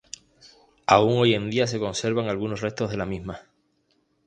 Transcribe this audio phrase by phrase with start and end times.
[0.87, 3.41] Aún hoy en día se conservan algunos restos de la misma.